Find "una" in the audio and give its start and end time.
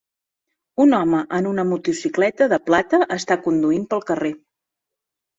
1.49-1.65